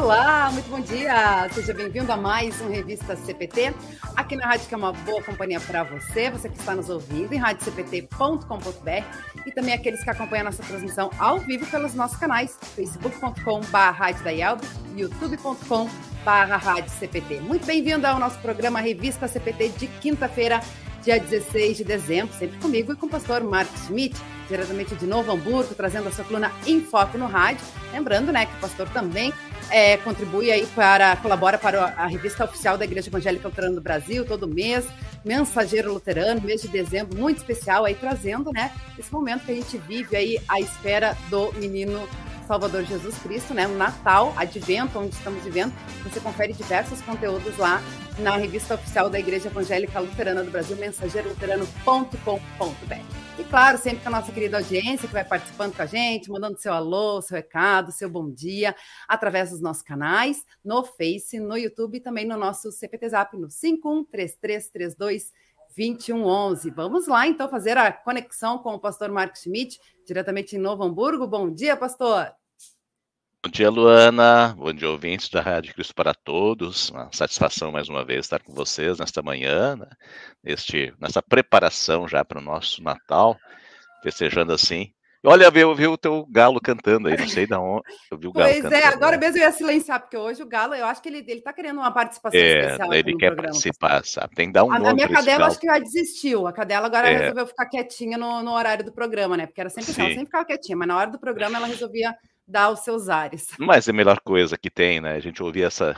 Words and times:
Olá, 0.00 0.48
muito 0.52 0.70
bom 0.70 0.78
dia! 0.78 1.48
Seja 1.52 1.74
bem-vindo 1.74 2.12
a 2.12 2.16
mais 2.16 2.60
um 2.60 2.68
Revista 2.70 3.16
CPT, 3.16 3.74
aqui 4.14 4.36
na 4.36 4.46
rádio 4.46 4.68
que 4.68 4.74
é 4.74 4.76
uma 4.76 4.92
boa 4.92 5.20
companhia 5.24 5.58
para 5.58 5.82
você, 5.82 6.30
você 6.30 6.48
que 6.48 6.56
está 6.56 6.72
nos 6.72 6.88
ouvindo 6.88 7.32
em 7.32 7.36
radiocpt.com.br 7.36 8.90
e 9.44 9.50
também 9.50 9.74
aqueles 9.74 10.04
que 10.04 10.08
acompanham 10.08 10.42
a 10.42 10.50
nossa 10.50 10.62
transmissão 10.62 11.10
ao 11.18 11.40
vivo 11.40 11.66
pelos 11.66 11.94
nossos 11.94 12.16
canais, 12.16 12.56
facebook.com.br 12.76 13.42
youtube.com.br. 14.96 15.90
Muito 17.42 17.66
bem-vindo 17.66 18.06
ao 18.06 18.20
nosso 18.20 18.38
programa 18.38 18.78
Revista 18.80 19.26
CPT 19.26 19.70
de 19.70 19.88
quinta-feira, 19.88 20.60
dia 21.02 21.18
16 21.18 21.76
de 21.76 21.82
dezembro, 21.82 22.32
sempre 22.36 22.56
comigo 22.58 22.92
e 22.92 22.96
com 22.96 23.06
o 23.06 23.10
pastor 23.10 23.42
Marcos 23.42 23.86
Schmidt, 23.86 24.16
diretamente 24.48 24.94
de 24.94 25.06
Novo 25.06 25.32
Hamburgo, 25.32 25.74
trazendo 25.74 26.08
a 26.08 26.12
sua 26.12 26.24
coluna 26.24 26.52
em 26.66 26.80
foco 26.80 27.18
no 27.18 27.26
rádio. 27.26 27.66
Lembrando, 27.92 28.30
né, 28.30 28.46
que 28.46 28.54
o 28.54 28.60
pastor 28.60 28.88
também 28.90 29.32
é, 29.70 29.96
contribui 29.98 30.50
aí 30.50 30.66
para, 30.66 31.16
colabora 31.16 31.58
para 31.58 31.94
a 31.96 32.06
revista 32.06 32.44
oficial 32.44 32.78
da 32.78 32.84
Igreja 32.84 33.08
Evangélica 33.08 33.48
Luterana 33.48 33.74
do 33.74 33.80
Brasil, 33.80 34.24
todo 34.24 34.46
mês, 34.46 34.86
Mensageiro 35.24 35.92
Luterano, 35.92 36.40
mês 36.40 36.62
de 36.62 36.68
dezembro, 36.68 37.18
muito 37.18 37.38
especial 37.38 37.84
aí, 37.84 37.94
trazendo, 37.94 38.52
né, 38.52 38.72
esse 38.98 39.12
momento 39.12 39.44
que 39.44 39.52
a 39.52 39.54
gente 39.54 39.76
vive 39.78 40.16
aí 40.16 40.40
à 40.48 40.60
espera 40.60 41.16
do 41.28 41.52
menino 41.54 42.08
Salvador 42.48 42.82
Jesus 42.82 43.16
Cristo, 43.18 43.52
né? 43.52 43.68
O 43.68 43.76
Natal, 43.76 44.32
Advento, 44.34 44.98
onde 44.98 45.14
estamos 45.14 45.44
vivendo. 45.44 45.70
Você 46.02 46.18
confere 46.18 46.54
diversos 46.54 47.02
conteúdos 47.02 47.58
lá 47.58 47.82
na 48.18 48.38
revista 48.38 48.74
oficial 48.74 49.10
da 49.10 49.20
Igreja 49.20 49.48
Evangélica 49.48 50.00
Luterana 50.00 50.42
do 50.42 50.50
Brasil, 50.50 50.74
mensageiroluterano.com.br. 50.78 53.38
E 53.38 53.44
claro, 53.44 53.76
sempre 53.76 54.02
com 54.02 54.08
a 54.08 54.12
nossa 54.12 54.32
querida 54.32 54.56
audiência 54.56 55.06
que 55.06 55.12
vai 55.12 55.24
participando 55.24 55.76
com 55.76 55.82
a 55.82 55.86
gente, 55.86 56.30
mandando 56.30 56.58
seu 56.58 56.72
alô, 56.72 57.20
seu 57.20 57.36
recado, 57.36 57.92
seu 57.92 58.08
bom 58.08 58.30
dia, 58.30 58.74
através 59.06 59.50
dos 59.50 59.60
nossos 59.60 59.82
canais, 59.82 60.42
no 60.64 60.82
Face, 60.82 61.38
no 61.38 61.54
YouTube 61.56 61.98
e 61.98 62.00
também 62.00 62.26
no 62.26 62.38
nosso 62.38 62.72
CPT 62.72 63.10
Zap, 63.10 63.36
no 63.36 63.50
513332 63.50 65.30
2111. 65.76 66.70
Vamos 66.70 67.06
lá, 67.06 67.28
então, 67.28 67.46
fazer 67.46 67.76
a 67.76 67.92
conexão 67.92 68.56
com 68.58 68.74
o 68.74 68.80
pastor 68.80 69.10
Marcos 69.10 69.42
Schmidt, 69.42 69.78
diretamente 70.06 70.56
em 70.56 70.58
Novo 70.58 70.82
Hamburgo. 70.82 71.26
Bom 71.26 71.52
dia, 71.52 71.76
pastor. 71.76 72.37
Bom 73.44 73.50
dia, 73.50 73.70
Luana. 73.70 74.54
Bom 74.56 74.72
dia, 74.72 74.90
ouvintes 74.90 75.28
da 75.28 75.40
Rádio 75.40 75.74
Cristo 75.74 75.94
para 75.94 76.12
Todos. 76.12 76.90
Uma 76.90 77.10
satisfação 77.12 77.70
mais 77.70 77.88
uma 77.88 78.04
vez 78.04 78.26
estar 78.26 78.42
com 78.42 78.52
vocês 78.52 78.98
nesta 78.98 79.22
manhã, 79.22 79.76
né? 79.76 79.88
Neste, 80.42 80.92
nessa 81.00 81.22
preparação 81.22 82.08
já 82.08 82.24
para 82.24 82.38
o 82.38 82.42
nosso 82.42 82.82
Natal, 82.82 83.38
festejando 84.02 84.52
assim 84.52 84.92
Olha, 85.24 85.50
eu 85.52 85.74
vi 85.74 85.86
o 85.86 85.98
teu 85.98 86.24
galo 86.30 86.60
cantando 86.60 87.08
aí, 87.08 87.16
não 87.16 87.26
sei 87.26 87.44
da 87.44 87.58
onde. 87.60 87.82
Eu 88.10 88.16
vi 88.16 88.28
o 88.28 88.32
galo 88.32 88.50
pois 88.50 88.72
é, 88.72 88.84
agora 88.86 89.18
mesmo 89.18 89.38
eu 89.38 89.42
ia 89.42 89.52
silenciar, 89.52 90.00
porque 90.00 90.16
hoje 90.16 90.42
o 90.42 90.46
galo, 90.46 90.74
eu 90.74 90.86
acho 90.86 91.02
que 91.02 91.08
ele, 91.08 91.24
ele 91.26 91.40
tá 91.40 91.52
querendo 91.52 91.78
uma 91.78 91.90
participação 91.90 92.38
é, 92.38 92.60
especial. 92.60 92.94
Ele 92.94 93.16
quer 93.16 93.28
programa, 93.28 93.42
participar, 93.42 94.04
sabe? 94.04 94.34
Tem 94.36 94.46
que 94.46 94.52
dar 94.52 94.64
um 94.64 94.72
a, 94.72 94.78
nome. 94.78 94.90
A 94.90 94.94
minha 94.94 95.08
cadela 95.08 95.46
acho 95.46 95.58
que 95.58 95.66
já 95.66 95.78
desistiu. 95.78 96.46
A 96.46 96.52
cadela 96.52 96.86
agora 96.86 97.10
é. 97.10 97.18
resolveu 97.18 97.46
ficar 97.48 97.66
quietinha 97.66 98.16
no, 98.16 98.42
no, 98.42 98.52
horário 98.52 98.84
do 98.84 98.92
programa, 98.92 99.36
né? 99.36 99.46
Porque 99.46 99.60
era 99.60 99.70
sempre 99.70 99.90
assim, 99.90 100.00
ela 100.00 100.10
sempre 100.10 100.26
ficava 100.26 100.44
quietinha, 100.44 100.76
mas 100.76 100.86
na 100.86 100.96
hora 100.96 101.10
do 101.10 101.18
programa 101.18 101.58
ela 101.58 101.66
resolvia 101.66 102.14
dar 102.48 102.70
os 102.70 102.80
seus 102.80 103.08
ares. 103.08 103.50
Mas 103.58 103.86
é 103.86 103.90
a 103.90 103.94
melhor 103.94 104.20
coisa 104.20 104.56
que 104.56 104.70
tem, 104.70 105.00
né? 105.00 105.12
A 105.12 105.20
gente 105.20 105.42
ouvir 105.42 105.62
essa, 105.62 105.94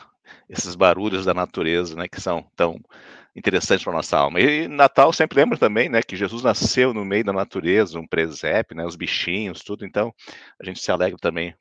esses 0.49 0.75
barulhos 0.75 1.25
da 1.25 1.33
natureza, 1.33 1.95
né? 1.95 2.09
Que 2.09 2.21
são 2.21 2.45
tão 2.57 2.81
interessante 3.35 3.85
para 3.85 3.93
nossa 3.93 4.19
alma. 4.19 4.41
E 4.41 4.67
Natal 4.67 5.13
sempre 5.13 5.39
lembra 5.39 5.57
também, 5.57 5.89
né, 5.89 6.03
que 6.03 6.17
Jesus 6.17 6.43
nasceu 6.43 6.93
no 6.93 7.05
meio 7.05 7.25
da 7.25 7.33
natureza, 7.33 7.99
um 7.99 8.07
presépio, 8.07 8.77
né, 8.77 8.85
os 8.85 8.97
bichinhos, 8.97 9.63
tudo. 9.63 9.87
Então, 9.87 10.13
a 10.61 10.65
gente 10.65 10.81
se 10.81 10.91
alegra 10.91 11.17
também 11.17 11.55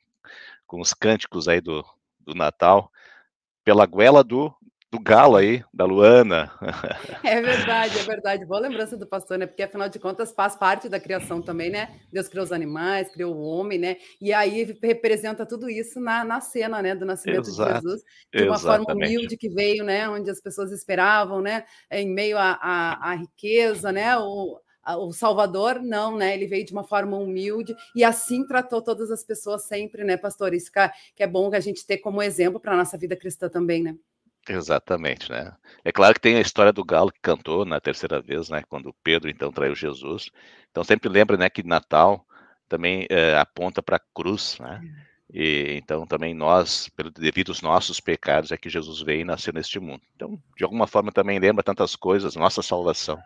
com 0.66 0.80
os 0.80 0.92
cânticos 0.92 1.48
aí 1.48 1.60
do, 1.60 1.84
do 2.18 2.34
Natal 2.34 2.90
pela 3.64 3.86
goela 3.86 4.24
do 4.24 4.52
do 4.90 4.98
galo 4.98 5.36
aí, 5.36 5.62
da 5.72 5.84
Luana. 5.84 6.50
É 7.22 7.40
verdade, 7.40 7.98
é 7.98 8.02
verdade. 8.02 8.44
Boa 8.44 8.60
lembrança 8.60 8.96
do 8.96 9.06
pastor, 9.06 9.38
né? 9.38 9.46
Porque 9.46 9.62
afinal 9.62 9.88
de 9.88 9.98
contas 10.00 10.32
faz 10.32 10.56
parte 10.56 10.88
da 10.88 10.98
criação 10.98 11.40
também, 11.40 11.70
né? 11.70 12.00
Deus 12.12 12.26
criou 12.26 12.44
os 12.44 12.50
animais, 12.50 13.08
criou 13.12 13.36
o 13.36 13.40
homem, 13.40 13.78
né? 13.78 13.96
E 14.20 14.32
aí 14.32 14.64
representa 14.82 15.46
tudo 15.46 15.70
isso 15.70 16.00
na, 16.00 16.24
na 16.24 16.40
cena, 16.40 16.82
né? 16.82 16.94
Do 16.94 17.04
nascimento 17.04 17.48
Exato. 17.48 17.68
de 17.68 17.74
Jesus, 17.76 18.02
de 18.32 18.42
uma 18.44 18.56
Exatamente. 18.56 18.86
forma 18.86 19.06
humilde 19.06 19.36
que 19.36 19.48
veio, 19.48 19.84
né? 19.84 20.08
Onde 20.08 20.28
as 20.28 20.40
pessoas 20.40 20.72
esperavam, 20.72 21.40
né? 21.40 21.64
Em 21.90 22.08
meio 22.12 22.36
à 22.36 23.14
riqueza, 23.14 23.92
né? 23.92 24.18
O, 24.18 24.58
o 24.98 25.12
Salvador, 25.12 25.80
não, 25.80 26.16
né? 26.16 26.34
Ele 26.34 26.48
veio 26.48 26.64
de 26.64 26.72
uma 26.72 26.84
forma 26.84 27.16
humilde 27.16 27.76
e 27.94 28.02
assim 28.02 28.44
tratou 28.44 28.82
todas 28.82 29.10
as 29.12 29.22
pessoas 29.22 29.64
sempre, 29.64 30.02
né, 30.02 30.16
pastor? 30.16 30.52
Isso 30.52 30.72
que 31.14 31.22
é 31.22 31.26
bom 31.28 31.48
que 31.48 31.56
a 31.56 31.60
gente 31.60 31.86
ter 31.86 31.98
como 31.98 32.20
exemplo 32.20 32.58
para 32.58 32.72
a 32.72 32.76
nossa 32.76 32.98
vida 32.98 33.14
cristã 33.14 33.48
também, 33.48 33.84
né? 33.84 33.94
Exatamente, 34.50 35.30
né? 35.30 35.54
É 35.84 35.92
claro 35.92 36.14
que 36.14 36.20
tem 36.20 36.36
a 36.36 36.40
história 36.40 36.72
do 36.72 36.84
galo 36.84 37.12
que 37.12 37.20
cantou 37.20 37.64
na 37.64 37.80
terceira 37.80 38.20
vez, 38.20 38.50
né? 38.50 38.64
Quando 38.68 38.92
Pedro 39.04 39.30
então 39.30 39.52
traiu 39.52 39.76
Jesus. 39.76 40.28
Então 40.70 40.82
sempre 40.82 41.08
lembra, 41.08 41.36
né, 41.36 41.48
que 41.48 41.62
Natal 41.62 42.26
também 42.68 43.06
é, 43.08 43.36
aponta 43.36 43.80
para 43.80 43.96
a 43.96 44.00
cruz, 44.12 44.58
né? 44.58 44.80
E 45.32 45.74
então 45.76 46.04
também 46.04 46.34
nós, 46.34 46.88
pelo 46.88 47.10
devido 47.12 47.50
aos 47.50 47.62
nossos 47.62 48.00
pecados, 48.00 48.50
é 48.50 48.56
que 48.56 48.68
Jesus 48.68 49.00
veio 49.02 49.20
e 49.20 49.24
nasceu 49.24 49.52
neste 49.52 49.78
mundo. 49.78 50.02
Então, 50.16 50.36
de 50.56 50.64
alguma 50.64 50.88
forma 50.88 51.12
também 51.12 51.38
lembra 51.38 51.62
tantas 51.62 51.94
coisas, 51.94 52.34
nossa 52.34 52.60
salvação. 52.60 53.20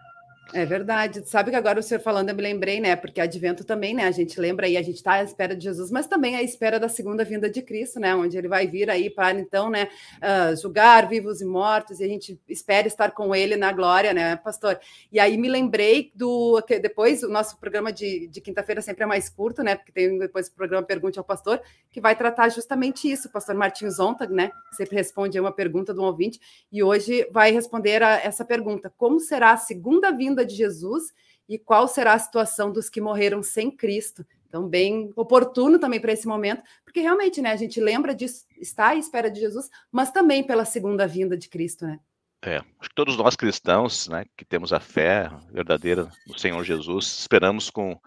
É 0.53 0.65
verdade. 0.65 1.27
Sabe 1.29 1.51
que 1.51 1.57
agora 1.57 1.81
o 1.81 1.83
senhor 1.83 2.01
falando, 2.01 2.29
eu 2.29 2.35
me 2.35 2.43
lembrei, 2.43 2.81
né? 2.81 2.95
Porque 2.95 3.21
advento 3.21 3.65
também, 3.65 3.95
né? 3.95 4.05
A 4.05 4.11
gente 4.11 4.39
lembra 4.39 4.67
aí, 4.67 4.77
a 4.77 4.83
gente 4.83 4.97
está 4.97 5.15
à 5.15 5.23
espera 5.23 5.57
de 5.57 5.65
Jesus, 5.65 5.91
mas 5.91 6.07
também 6.07 6.37
à 6.37 6.43
espera 6.43 6.79
da 6.79 6.89
segunda 6.89 7.25
vinda 7.25 7.49
de 7.49 7.63
Cristo, 7.63 7.99
né? 7.99 8.15
Onde 8.15 8.37
ele 8.37 8.47
vai 8.47 8.67
vir 8.67 8.91
aí 8.91 9.09
para 9.09 9.39
então, 9.39 9.71
né? 9.71 9.89
Uh, 10.17 10.57
julgar 10.61 11.09
vivos 11.09 11.41
e 11.41 11.45
mortos, 11.45 11.99
e 11.99 12.05
a 12.05 12.09
gente 12.09 12.39
espera 12.49 12.87
estar 12.87 13.13
com 13.13 13.35
ele 13.35 13.57
na 13.57 13.73
glória, 13.73 14.13
né, 14.13 14.37
pastor? 14.37 14.79
E 15.11 15.19
aí 15.19 15.37
me 15.37 15.49
lembrei 15.49 16.13
do. 16.15 16.63
que 16.67 16.79
depois 16.79 17.23
o 17.23 17.29
nosso 17.29 17.59
programa 17.59 17.93
de, 17.93 18.29
de 18.29 18.41
quinta-feira 18.41 18.83
sempre 18.83 19.05
é 19.05 19.07
mais 19.07 19.29
curto, 19.29 19.63
né? 19.63 19.77
Porque 19.77 19.93
tem 19.93 20.19
depois 20.19 20.49
o 20.49 20.55
programa 20.55 20.87
Pergunte 20.87 21.19
ao 21.19 21.25
Pastor, 21.25 21.61
que 21.91 22.01
vai 22.01 22.15
tratar 22.15 22.49
justamente 22.51 23.11
isso. 23.11 23.29
O 23.29 23.33
pastor 23.33 23.55
Martins 23.55 23.97
Zontag, 23.97 24.33
né? 24.33 24.51
Sempre 24.73 24.97
responde 24.97 25.41
uma 25.41 25.53
pergunta 25.53 25.95
do 25.95 26.03
um 26.03 26.05
ouvinte, 26.05 26.39
e 26.71 26.83
hoje 26.83 27.27
vai 27.33 27.51
responder 27.51 28.03
a 28.03 28.21
essa 28.21 28.45
pergunta: 28.45 28.93
como 28.97 29.19
será 29.19 29.53
a 29.53 29.57
segunda 29.57 30.11
vinda? 30.11 30.34
Vinda 30.35 30.45
de 30.45 30.55
Jesus 30.55 31.15
e 31.49 31.59
qual 31.59 31.87
será 31.87 32.15
a 32.15 32.19
situação 32.19 32.73
dos 32.73 32.91
que 32.91 33.01
morreram 33.01 33.43
sem 33.43 33.71
Cristo. 33.71 34.27
Então, 34.49 34.69
bem 34.69 35.13
oportuno 35.17 35.79
também 35.79 36.01
para 36.01 36.13
esse 36.13 36.27
momento, 36.27 36.63
porque 36.85 37.01
realmente, 37.01 37.41
né, 37.41 37.53
a 37.53 37.57
gente 37.57 37.81
lembra 37.81 38.15
disso, 38.15 38.45
está 38.61 38.89
à 38.89 38.97
espera 38.97 39.31
de 39.31 39.41
Jesus, 39.41 39.69
mas 39.91 40.11
também 40.11 40.45
pela 40.45 40.65
segunda 40.65 41.07
vinda 41.07 41.37
de 41.37 41.49
Cristo, 41.49 41.87
né? 41.87 41.99
É, 42.43 42.59
acho 42.59 42.91
que 42.91 42.95
todos 42.95 43.17
nós 43.17 43.37
cristãos, 43.37 44.07
né, 44.09 44.25
que 44.37 44.45
temos 44.45 44.73
a 44.73 44.79
fé 44.79 45.31
verdadeira 45.51 46.11
no 46.27 46.39
Senhor 46.39 46.63
Jesus, 46.63 47.21
esperamos 47.21 47.71
com, 47.71 47.99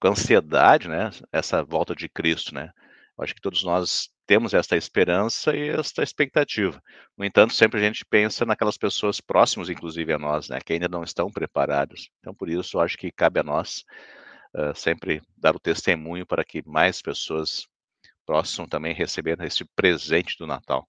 com 0.00 0.08
ansiedade, 0.08 0.88
né, 0.88 1.10
essa 1.32 1.62
volta 1.62 1.94
de 1.94 2.08
Cristo, 2.08 2.54
né? 2.54 2.70
Acho 3.18 3.34
que 3.34 3.40
todos 3.40 3.62
nós 3.62 4.08
temos 4.26 4.54
esta 4.54 4.76
esperança 4.76 5.54
e 5.54 5.68
esta 5.68 6.02
expectativa. 6.02 6.80
No 7.16 7.24
entanto, 7.24 7.54
sempre 7.54 7.80
a 7.80 7.82
gente 7.82 8.04
pensa 8.04 8.44
naquelas 8.44 8.76
pessoas 8.76 9.20
próximas, 9.20 9.68
inclusive 9.68 10.12
a 10.12 10.18
nós, 10.18 10.48
né, 10.48 10.58
que 10.64 10.72
ainda 10.72 10.88
não 10.88 11.02
estão 11.02 11.30
preparadas. 11.30 12.08
Então, 12.20 12.34
por 12.34 12.48
isso, 12.48 12.78
acho 12.80 12.96
que 12.96 13.12
cabe 13.12 13.40
a 13.40 13.42
nós 13.42 13.84
uh, 14.54 14.74
sempre 14.74 15.22
dar 15.36 15.54
o 15.54 15.60
testemunho 15.60 16.26
para 16.26 16.44
que 16.44 16.62
mais 16.66 17.02
pessoas 17.02 17.66
possam 18.26 18.66
também 18.66 18.94
receber 18.94 19.40
esse 19.42 19.64
presente 19.76 20.36
do 20.38 20.46
Natal. 20.46 20.88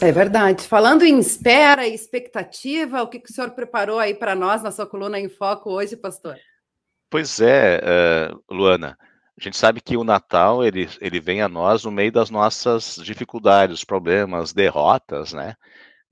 É 0.00 0.12
verdade. 0.12 0.66
Falando 0.66 1.02
em 1.02 1.18
espera 1.18 1.86
e 1.86 1.94
expectativa, 1.94 3.02
o 3.02 3.08
que, 3.08 3.18
que 3.18 3.30
o 3.30 3.34
senhor 3.34 3.50
preparou 3.50 3.98
aí 3.98 4.14
para 4.14 4.34
nós 4.34 4.62
na 4.62 4.70
sua 4.70 4.86
coluna 4.86 5.18
em 5.18 5.28
foco 5.28 5.70
hoje, 5.70 5.96
pastor? 5.96 6.36
Pois 7.10 7.40
é, 7.40 7.80
uh, 7.80 8.54
Luana. 8.54 8.96
A 9.40 9.42
gente 9.42 9.56
sabe 9.56 9.80
que 9.80 9.96
o 9.96 10.04
Natal 10.04 10.62
ele, 10.62 10.86
ele 11.00 11.18
vem 11.18 11.40
a 11.40 11.48
nós 11.48 11.84
no 11.84 11.90
meio 11.90 12.12
das 12.12 12.28
nossas 12.28 12.96
dificuldades, 12.96 13.82
problemas, 13.82 14.52
derrotas, 14.52 15.32
né? 15.32 15.54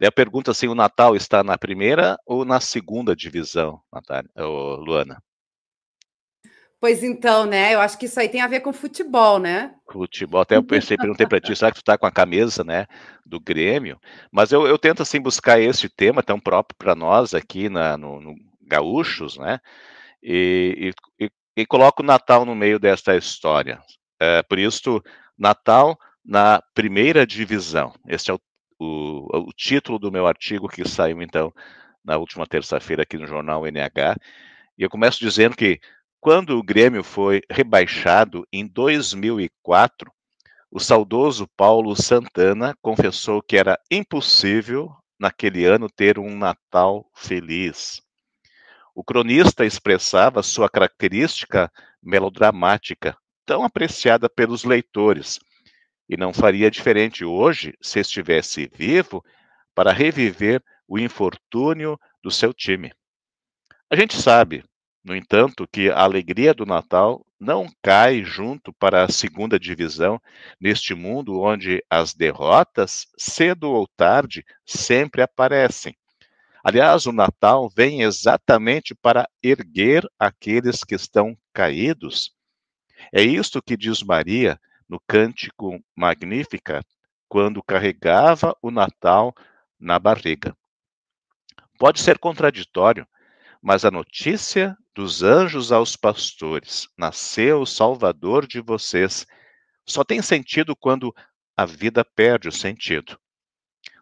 Daí 0.01 0.09
a 0.09 0.13
pergunta 0.13 0.51
assim, 0.51 0.67
o 0.67 0.75
Natal 0.75 1.15
está 1.15 1.45
na 1.45 1.59
primeira 1.59 2.17
ou 2.25 2.43
na 2.43 2.59
segunda 2.59 3.15
divisão, 3.15 3.83
Natália, 3.93 4.31
ou 4.35 4.77
Luana? 4.77 5.23
Pois 6.81 7.03
então, 7.03 7.45
né? 7.45 7.75
Eu 7.75 7.81
acho 7.81 7.99
que 7.99 8.07
isso 8.07 8.19
aí 8.19 8.31
tem 8.31 8.41
a 8.41 8.47
ver 8.47 8.61
com 8.61 8.73
futebol, 8.73 9.39
né? 9.39 9.75
Futebol. 9.93 10.41
Até 10.41 10.57
eu 10.57 10.65
pensei, 10.65 10.97
perguntei 10.97 11.27
para 11.27 11.41
ti, 11.41 11.55
será 11.55 11.71
que 11.71 11.79
tu 11.79 11.85
tá 11.85 11.99
com 11.99 12.07
a 12.07 12.13
camisa, 12.13 12.65
né, 12.65 12.87
do 13.27 13.39
Grêmio? 13.39 14.01
Mas 14.33 14.53
eu, 14.53 14.67
eu 14.67 14.79
tento 14.79 15.03
assim 15.03 15.21
buscar 15.21 15.61
esse 15.61 15.87
tema 15.91 16.23
tão 16.23 16.41
próprio 16.41 16.79
para 16.79 16.95
nós 16.95 17.35
aqui 17.35 17.69
na, 17.69 17.99
no, 17.99 18.23
no 18.23 18.35
Gaúchos, 18.63 19.37
né? 19.37 19.59
E, 20.23 20.93
e, 21.21 21.25
e 21.27 21.31
coloco 21.67 22.03
o 22.03 22.07
Natal 22.07 22.45
no 22.45 22.55
meio 22.55 22.79
desta 22.79 23.17
história. 23.17 23.81
É, 24.21 24.43
por 24.43 24.59
isso, 24.59 25.03
Natal 25.37 25.99
na 26.25 26.63
primeira 26.75 27.27
divisão. 27.27 27.95
Esse 28.07 28.31
é 28.31 28.35
o, 28.35 28.41
o, 28.79 29.49
o 29.49 29.53
título 29.53 29.99
do 29.99 30.13
meu 30.13 30.27
artigo 30.27 30.69
que 30.69 30.87
saiu, 30.87 31.23
então, 31.23 31.53
na 32.05 32.17
última 32.17 32.47
terça-feira 32.47 33.03
aqui 33.03 33.17
no 33.17 33.27
jornal 33.27 33.67
NH. 33.67 34.17
E 34.77 34.83
eu 34.83 34.91
começo 34.91 35.19
dizendo 35.21 35.57
que 35.57 35.81
quando 36.21 36.59
o 36.59 36.63
Grêmio 36.63 37.03
foi 37.03 37.41
rebaixado 37.51 38.47
em 38.53 38.67
2004, 38.67 40.13
o 40.71 40.79
saudoso 40.79 41.49
Paulo 41.57 41.97
Santana 41.97 42.77
confessou 42.83 43.41
que 43.43 43.57
era 43.57 43.79
impossível 43.91 44.95
naquele 45.19 45.65
ano 45.65 45.89
ter 45.89 46.19
um 46.19 46.37
Natal 46.37 47.09
feliz. 47.15 48.03
O 48.99 49.05
cronista 49.05 49.65
expressava 49.65 50.43
sua 50.43 50.69
característica 50.69 51.71
melodramática, 52.03 53.17
tão 53.47 53.63
apreciada 53.63 54.29
pelos 54.29 54.65
leitores, 54.65 55.39
e 56.09 56.17
não 56.17 56.35
faria 56.35 56.69
diferente 56.69 57.25
hoje 57.25 57.75
se 57.81 58.01
estivesse 58.01 58.69
vivo 58.75 59.25
para 59.73 59.93
reviver 59.93 60.61
o 60.89 60.99
infortúnio 60.99 61.97
do 62.21 62.29
seu 62.29 62.53
time. 62.53 62.93
A 63.89 63.95
gente 63.95 64.17
sabe, 64.17 64.65
no 65.05 65.15
entanto, 65.15 65.65
que 65.73 65.89
a 65.91 66.01
alegria 66.03 66.53
do 66.53 66.67
Natal 66.67 67.25
não 67.39 67.69
cai 67.81 68.25
junto 68.25 68.73
para 68.73 69.05
a 69.05 69.13
segunda 69.13 69.61
divisão 69.61 70.21
neste 70.61 70.93
mundo 70.93 71.41
onde 71.41 71.81
as 71.89 72.15
derrotas, 72.15 73.07
cedo 73.17 73.71
ou 73.71 73.87
tarde, 73.97 74.45
sempre 74.67 75.23
aparecem. 75.23 75.97
Aliás, 76.69 77.07
o 77.07 77.13
Natal 77.13 77.71
vem 77.75 78.03
exatamente 78.03 78.95
para 78.95 79.27
erguer 79.43 80.07
aqueles 80.19 80.85
que 80.85 80.95
estão 80.95 81.35
caídos. 81.51 82.37
É 83.11 83.23
isto 83.23 83.63
que 83.63 83.75
diz 83.75 84.03
Maria 84.03 84.61
no 84.87 85.01
cântico 85.09 85.83
Magnífica, 85.97 86.85
quando 87.27 87.63
carregava 87.63 88.55
o 88.61 88.71
Natal 88.71 89.35
na 89.81 89.99
barriga. 89.99 90.55
Pode 91.79 92.01
ser 92.01 92.19
contraditório, 92.19 93.09
mas 93.63 93.87
a 93.87 93.91
notícia 93.91 94.77
dos 94.95 95.23
anjos 95.23 95.73
aos 95.73 95.97
pastores, 95.97 96.87
nasceu 96.99 97.63
o 97.63 97.67
Salvador 97.67 98.47
de 98.47 98.61
vocês, 98.61 99.27
só 99.87 100.05
tem 100.05 100.21
sentido 100.21 100.77
quando 100.77 101.15
a 101.57 101.65
vida 101.65 102.05
perde 102.05 102.47
o 102.47 102.53
sentido. 102.53 103.19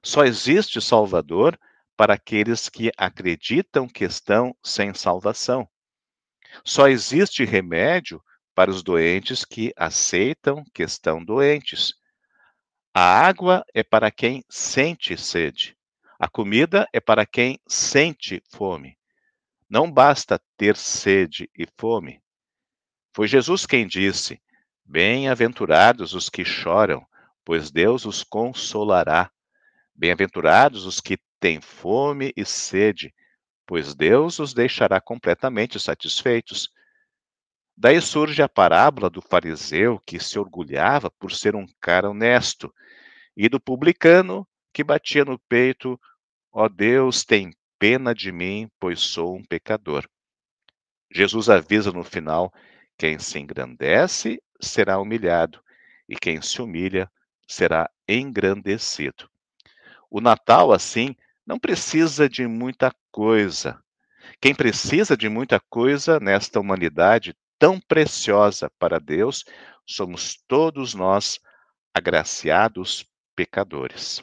Só 0.02 0.24
existe 0.24 0.80
Salvador 0.80 1.56
para 1.96 2.14
aqueles 2.14 2.68
que 2.68 2.90
acreditam 2.96 3.88
que 3.88 4.04
estão 4.04 4.54
sem 4.62 4.92
salvação. 4.92 5.68
Só 6.64 6.88
existe 6.88 7.44
remédio 7.44 8.22
para 8.54 8.70
os 8.70 8.82
doentes 8.82 9.44
que 9.44 9.72
aceitam 9.76 10.64
que 10.74 10.82
estão 10.82 11.24
doentes. 11.24 11.94
A 12.94 13.26
água 13.26 13.64
é 13.74 13.82
para 13.82 14.10
quem 14.10 14.44
sente 14.48 15.16
sede. 15.16 15.76
A 16.18 16.28
comida 16.28 16.88
é 16.92 17.00
para 17.00 17.26
quem 17.26 17.60
sente 17.68 18.42
fome. 18.50 18.96
Não 19.68 19.90
basta 19.90 20.40
ter 20.56 20.76
sede 20.76 21.50
e 21.54 21.66
fome. 21.78 22.22
Foi 23.14 23.28
Jesus 23.28 23.66
quem 23.66 23.86
disse: 23.86 24.40
Bem-aventurados 24.84 26.14
os 26.14 26.30
que 26.30 26.44
choram, 26.44 27.06
pois 27.44 27.70
Deus 27.70 28.06
os 28.06 28.22
consolará. 28.22 29.30
Bem-aventurados 29.94 30.86
os 30.86 31.00
que 31.00 31.18
têm 31.40 31.60
fome 31.60 32.32
e 32.36 32.44
sede, 32.44 33.14
pois 33.66 33.94
Deus 33.94 34.38
os 34.38 34.54
deixará 34.54 35.00
completamente 35.00 35.78
satisfeitos. 35.78 36.70
Daí 37.76 38.00
surge 38.00 38.42
a 38.42 38.48
parábola 38.48 39.10
do 39.10 39.20
fariseu 39.20 40.00
que 40.06 40.18
se 40.18 40.38
orgulhava 40.38 41.10
por 41.10 41.32
ser 41.32 41.54
um 41.54 41.66
cara 41.80 42.10
honesto, 42.10 42.72
e 43.36 43.48
do 43.48 43.60
publicano 43.60 44.48
que 44.72 44.82
batia 44.82 45.24
no 45.24 45.38
peito: 45.38 46.00
Ó 46.52 46.64
oh 46.64 46.68
Deus, 46.68 47.24
tem 47.24 47.52
pena 47.78 48.14
de 48.14 48.32
mim, 48.32 48.70
pois 48.80 49.00
sou 49.00 49.36
um 49.36 49.44
pecador. 49.44 50.08
Jesus 51.12 51.50
avisa 51.50 51.92
no 51.92 52.02
final: 52.02 52.52
quem 52.96 53.18
se 53.18 53.38
engrandece 53.38 54.42
será 54.60 54.98
humilhado, 54.98 55.62
e 56.08 56.16
quem 56.16 56.40
se 56.40 56.62
humilha 56.62 57.10
será 57.46 57.90
engrandecido. 58.08 59.28
O 60.10 60.20
Natal, 60.20 60.72
assim, 60.72 61.14
não 61.46 61.58
precisa 61.58 62.28
de 62.28 62.46
muita 62.46 62.92
coisa. 63.10 63.80
Quem 64.40 64.54
precisa 64.54 65.16
de 65.16 65.28
muita 65.28 65.60
coisa 65.70 66.18
nesta 66.18 66.58
humanidade 66.58 67.34
tão 67.58 67.80
preciosa 67.80 68.70
para 68.78 68.98
Deus 68.98 69.44
somos 69.86 70.36
todos 70.48 70.94
nós, 70.94 71.38
agraciados 71.94 73.06
pecadores. 73.34 74.22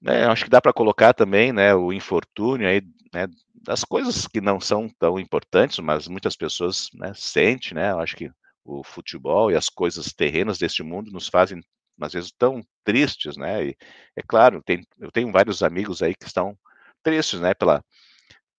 Né, 0.00 0.24
acho 0.26 0.44
que 0.44 0.50
dá 0.50 0.60
para 0.60 0.72
colocar 0.72 1.12
também, 1.12 1.52
né, 1.52 1.74
o 1.74 1.92
infortúnio 1.92 2.66
aí, 2.66 2.82
né, 3.12 3.28
das 3.54 3.84
coisas 3.84 4.26
que 4.26 4.40
não 4.40 4.60
são 4.60 4.88
tão 4.98 5.20
importantes, 5.20 5.78
mas 5.78 6.08
muitas 6.08 6.34
pessoas, 6.34 6.88
né, 6.94 7.12
sentem, 7.14 7.74
né, 7.74 7.94
acho 7.94 8.16
que 8.16 8.30
o 8.64 8.82
futebol 8.82 9.50
e 9.50 9.54
as 9.54 9.68
coisas 9.68 10.12
terrenas 10.12 10.58
deste 10.58 10.82
mundo 10.82 11.12
nos 11.12 11.28
fazem, 11.28 11.60
às 12.04 12.12
vezes, 12.12 12.32
tão 12.32 12.62
tristes, 12.84 13.36
né, 13.36 13.66
e 13.66 13.76
é 14.16 14.22
claro, 14.22 14.62
tem, 14.62 14.86
eu 14.98 15.10
tenho 15.10 15.32
vários 15.32 15.62
amigos 15.62 16.02
aí 16.02 16.14
que 16.14 16.26
estão 16.26 16.56
tristes, 17.02 17.40
né, 17.40 17.54
pela, 17.54 17.84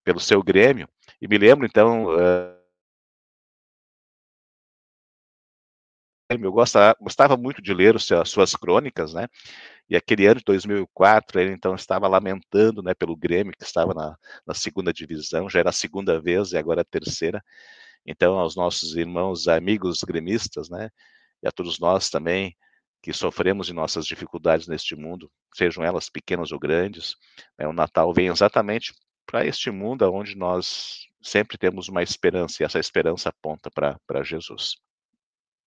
pelo 0.03 0.19
seu 0.19 0.43
Grêmio, 0.43 0.87
e 1.21 1.27
me 1.27 1.37
lembro, 1.37 1.65
então, 1.65 2.05
uh, 2.15 2.63
eu 6.29 6.51
gostava, 6.51 6.95
gostava 6.99 7.37
muito 7.37 7.61
de 7.61 7.73
ler 7.73 7.95
as 7.95 8.29
suas 8.29 8.55
crônicas, 8.55 9.13
né? 9.13 9.27
E 9.89 9.95
aquele 9.95 10.25
ano 10.25 10.39
de 10.39 10.45
2004, 10.45 11.39
ele 11.39 11.51
então 11.51 11.75
estava 11.75 12.07
lamentando, 12.07 12.81
né, 12.81 12.93
pelo 12.93 13.15
Grêmio 13.15 13.53
que 13.57 13.63
estava 13.63 13.93
na, 13.93 14.17
na 14.45 14.53
segunda 14.53 14.93
divisão, 14.93 15.49
já 15.49 15.59
era 15.59 15.69
a 15.69 15.73
segunda 15.73 16.19
vez 16.21 16.51
e 16.53 16.57
agora 16.57 16.81
a 16.81 16.85
terceira. 16.85 17.43
Então, 18.05 18.39
aos 18.39 18.55
nossos 18.55 18.95
irmãos, 18.95 19.47
amigos 19.47 19.99
gremistas, 20.03 20.69
né, 20.69 20.89
e 21.43 21.47
a 21.47 21.51
todos 21.51 21.79
nós 21.79 22.09
também 22.09 22.55
que 23.03 23.11
sofremos 23.11 23.67
de 23.67 23.73
nossas 23.73 24.05
dificuldades 24.05 24.65
neste 24.65 24.95
mundo, 24.95 25.29
sejam 25.53 25.83
elas 25.83 26.09
pequenas 26.09 26.53
ou 26.53 26.57
grandes, 26.57 27.15
né, 27.59 27.67
o 27.67 27.73
Natal 27.73 28.13
vem 28.13 28.27
exatamente 28.27 28.93
para 29.25 29.45
este 29.45 29.69
mundo 29.69 30.09
onde 30.09 30.37
nós 30.37 31.05
sempre 31.21 31.57
temos 31.57 31.89
uma 31.89 32.01
esperança 32.01 32.63
e 32.63 32.65
essa 32.65 32.79
esperança 32.79 33.27
aponta 33.27 33.69
para 33.69 34.23
Jesus. 34.23 34.75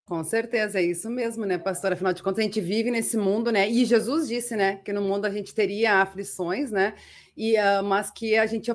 Com 0.07 0.23
certeza, 0.25 0.79
é 0.79 0.85
isso 0.85 1.11
mesmo, 1.11 1.45
né, 1.45 1.59
pastor? 1.59 1.93
Afinal 1.93 2.13
de 2.13 2.23
contas, 2.23 2.39
a 2.39 2.43
gente 2.43 2.61
vive 2.61 2.91
nesse 2.91 3.17
mundo, 3.17 3.51
né? 3.51 3.69
E 3.69 3.85
Jesus 3.85 4.29
disse, 4.29 4.57
né, 4.57 4.77
que 4.77 4.93
no 4.93 5.03
mundo 5.03 5.27
a 5.27 5.31
gente 5.31 5.53
teria 5.53 6.01
aflições, 6.01 6.71
né? 6.71 6.95
E, 7.37 7.59
uh, 7.59 7.83
mas 7.83 8.11
que 8.11 8.39
a 8.39 8.47
gente 8.47 8.71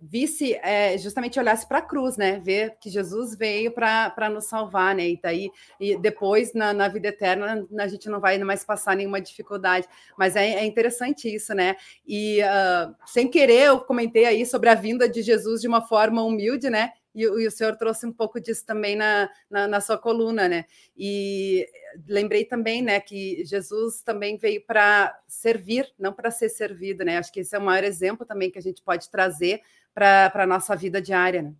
visse, 0.00 0.54
é, 0.62 0.96
justamente 0.98 1.38
olhasse 1.38 1.66
para 1.66 1.78
a 1.78 1.82
cruz, 1.82 2.16
né? 2.16 2.38
Ver 2.38 2.76
que 2.80 2.90
Jesus 2.90 3.36
veio 3.36 3.70
para 3.72 4.30
nos 4.30 4.46
salvar, 4.46 4.94
né? 4.94 5.10
E 5.10 5.20
daí, 5.20 5.50
e 5.78 5.96
depois, 5.96 6.54
na, 6.54 6.72
na, 6.72 6.88
vida 6.88 7.08
eterna, 7.08 7.66
a 7.78 7.88
gente 7.88 8.08
não 8.08 8.20
vai 8.20 8.38
mais 8.38 8.64
passar 8.64 8.96
nenhuma 8.96 9.20
dificuldade. 9.20 9.86
Mas 10.16 10.36
é, 10.36 10.54
é 10.54 10.64
interessante 10.64 11.32
isso, 11.32 11.54
né? 11.54 11.76
E, 12.06 12.40
uh, 12.42 12.94
sem 13.06 13.28
querer, 13.28 13.66
eu 13.66 13.80
comentei 13.80 14.24
aí 14.24 14.46
sobre 14.46 14.68
a 14.68 14.74
vinda 14.74 15.08
de 15.08 15.22
Jesus 15.22 15.60
de 15.60 15.68
uma 15.68 15.82
forma 15.82 16.22
humilde, 16.22 16.70
né? 16.70 16.92
E, 17.16 17.22
e, 17.22 17.46
o 17.46 17.50
senhor 17.50 17.74
trouxe 17.76 18.06
um 18.06 18.12
pouco 18.12 18.38
disso 18.38 18.64
também 18.66 18.94
na, 18.94 19.30
na, 19.50 19.66
na, 19.66 19.80
sua 19.80 19.96
coluna, 19.96 20.46
né? 20.46 20.66
E 20.94 21.66
lembrei 22.06 22.44
também, 22.44 22.82
né, 22.82 23.00
que 23.00 23.42
Jesus 23.44 24.02
também 24.02 24.36
veio 24.36 24.64
para 24.66 25.18
servir, 25.26 25.90
não 25.98 26.12
para 26.12 26.30
ser 26.30 26.50
servido, 26.50 27.04
né? 27.04 27.16
Acho 27.16 27.32
que 27.32 27.40
esse 27.40 27.56
é 27.56 27.58
o 27.58 27.62
maior 27.62 27.84
exemplo 27.84 28.26
também 28.26 28.50
que 28.50 28.58
a 28.58 28.62
gente 28.62 28.82
pode 28.82 29.10
trazer 29.10 29.62
para 29.94 30.30
a 30.34 30.46
nossa 30.46 30.76
vida 30.76 31.00
diária, 31.00 31.40
né? 31.40 31.54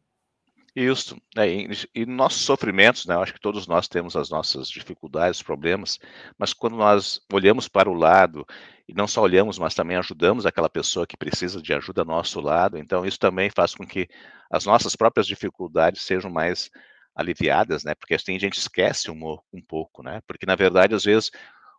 Isso, 0.78 1.16
é, 1.38 1.49
e, 1.49 1.68
e 1.95 2.04
nossos 2.04 2.42
sofrimentos, 2.42 3.06
né, 3.06 3.14
eu 3.14 3.23
acho 3.23 3.33
que 3.33 3.40
todos 3.40 3.66
nós 3.66 3.88
temos 3.88 4.14
as 4.14 4.28
nossas 4.28 4.68
dificuldades, 4.68 5.40
problemas, 5.42 5.99
mas 6.38 6.52
quando 6.52 6.76
nós 6.76 7.18
olhamos 7.33 7.66
para 7.66 7.88
o 7.88 7.95
lado, 7.95 8.45
e 8.87 8.92
não 8.92 9.06
só 9.06 9.23
olhamos, 9.23 9.59
mas 9.59 9.75
também 9.75 9.97
ajudamos 9.97 10.45
aquela 10.45 10.68
pessoa 10.68 11.06
que 11.06 11.16
precisa 11.16 11.62
de 11.62 11.73
ajuda 11.73 12.02
ao 12.02 12.06
nosso 12.06 12.40
lado, 12.42 12.76
então 12.76 13.06
isso 13.06 13.18
também 13.18 13.49
faz 13.49 13.75
com 13.75 13.87
que 13.87 14.06
as 14.50 14.66
nossas 14.66 14.95
próprias 14.95 15.26
dificuldades 15.26 16.02
sejam 16.02 16.30
mais 16.30 16.68
aliviadas, 17.14 17.83
né, 17.83 17.95
porque 17.95 18.14
assim 18.14 18.37
a 18.37 18.38
gente 18.38 18.59
esquece 18.59 19.11
um, 19.11 19.38
um 19.54 19.62
pouco, 19.66 20.02
né, 20.02 20.21
porque 20.26 20.45
na 20.45 20.54
verdade 20.56 20.95
às 20.95 21.04
vezes 21.04 21.30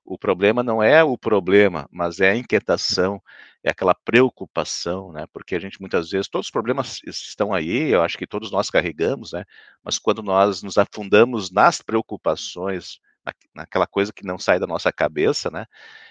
o 0.08 0.18
problema 0.18 0.64
não 0.64 0.82
é 0.82 1.04
o 1.04 1.18
problema, 1.18 1.88
mas 1.92 2.22
é 2.22 2.32
a 2.32 2.36
inquietação, 2.36 3.22
é 3.62 3.70
aquela 3.70 3.94
preocupação, 3.94 5.12
né? 5.12 5.26
Porque 5.34 5.54
a 5.54 5.60
gente 5.60 5.82
muitas 5.82 6.10
vezes, 6.10 6.30
todos 6.30 6.48
os 6.48 6.52
problemas 6.52 7.02
estão 7.06 7.54
aí, 7.54 7.92
eu 7.92 8.02
acho 8.02 8.18
que 8.18 8.26
todos 8.26 8.50
nós 8.50 8.70
carregamos, 8.70 9.34
né? 9.34 9.44
Mas 9.84 10.00
quando 10.00 10.24
nós 10.24 10.64
nos 10.64 10.78
afundamos 10.78 11.52
nas 11.52 11.82
preocupações, 11.82 13.00
na, 13.26 13.34
naquela 13.54 13.86
coisa 13.86 14.14
que 14.14 14.26
não 14.26 14.40
sai 14.40 14.60
da 14.60 14.66
nossa 14.66 14.94
cabeça, 14.94 15.52
né? 15.52 15.66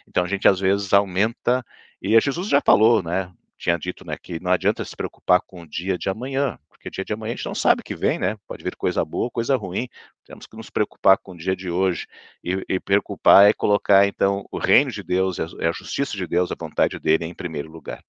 Então 0.06 0.24
a 0.24 0.28
gente 0.28 0.46
às 0.46 0.60
vezes 0.60 0.92
aumenta, 0.92 1.64
e 2.02 2.20
Jesus 2.20 2.48
já 2.48 2.60
falou, 2.60 3.02
né? 3.02 3.32
Tinha 3.56 3.78
dito, 3.78 4.04
né, 4.04 4.18
que 4.22 4.38
não 4.38 4.50
adianta 4.50 4.84
se 4.84 4.94
preocupar 4.94 5.40
com 5.40 5.62
o 5.62 5.66
dia 5.66 5.96
de 5.96 6.10
amanhã, 6.10 6.58
porque 6.86 6.90
dia 6.90 7.04
de 7.04 7.12
amanhã 7.12 7.32
a 7.32 7.36
gente 7.36 7.46
não 7.46 7.54
sabe 7.54 7.82
que 7.82 7.94
vem, 7.94 8.18
né? 8.18 8.36
Pode 8.46 8.62
vir 8.62 8.76
coisa 8.76 9.04
boa, 9.04 9.30
coisa 9.30 9.56
ruim. 9.56 9.88
Temos 10.24 10.46
que 10.46 10.56
nos 10.56 10.70
preocupar 10.70 11.18
com 11.18 11.32
o 11.32 11.36
dia 11.36 11.56
de 11.56 11.68
hoje. 11.70 12.06
E, 12.44 12.64
e 12.68 12.80
preocupar 12.80 13.48
é 13.48 13.52
colocar, 13.52 14.06
então, 14.06 14.46
o 14.52 14.58
reino 14.58 14.90
de 14.90 15.02
Deus, 15.02 15.40
a, 15.40 15.44
a 15.44 15.72
justiça 15.72 16.16
de 16.16 16.26
Deus, 16.26 16.52
a 16.52 16.56
vontade 16.58 16.98
dele 17.00 17.24
em 17.24 17.34
primeiro 17.34 17.70
lugar. 17.70 18.02